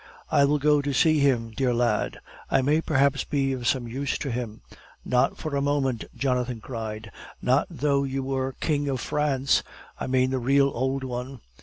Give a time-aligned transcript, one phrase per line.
[0.31, 4.17] I will go to see him, dear lad; I may perhaps be of some use
[4.17, 4.61] to him."
[5.05, 7.11] "Not for a moment!" Jonathan cried.
[7.39, 9.61] "Not though you were King of France
[9.99, 11.41] I mean the real old one.